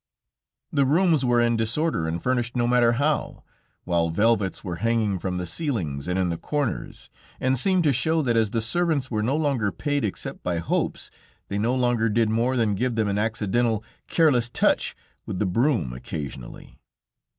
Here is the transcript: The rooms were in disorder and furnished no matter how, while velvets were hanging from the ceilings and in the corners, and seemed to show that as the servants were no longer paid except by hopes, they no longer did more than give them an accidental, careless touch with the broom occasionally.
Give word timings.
The 0.71 0.87
rooms 0.87 1.23
were 1.23 1.39
in 1.39 1.55
disorder 1.55 2.07
and 2.07 2.19
furnished 2.19 2.55
no 2.55 2.65
matter 2.65 2.93
how, 2.93 3.43
while 3.83 4.09
velvets 4.09 4.63
were 4.63 4.77
hanging 4.77 5.19
from 5.19 5.37
the 5.37 5.45
ceilings 5.45 6.07
and 6.07 6.17
in 6.17 6.29
the 6.29 6.39
corners, 6.39 7.11
and 7.39 7.55
seemed 7.55 7.83
to 7.83 7.93
show 7.93 8.23
that 8.23 8.35
as 8.35 8.49
the 8.49 8.63
servants 8.63 9.11
were 9.11 9.21
no 9.21 9.35
longer 9.35 9.71
paid 9.71 10.03
except 10.03 10.41
by 10.41 10.57
hopes, 10.57 11.11
they 11.49 11.59
no 11.59 11.75
longer 11.75 12.09
did 12.09 12.31
more 12.31 12.57
than 12.57 12.73
give 12.73 12.95
them 12.95 13.07
an 13.09 13.19
accidental, 13.19 13.83
careless 14.07 14.49
touch 14.49 14.95
with 15.27 15.37
the 15.37 15.45
broom 15.45 15.93
occasionally. 15.93 16.79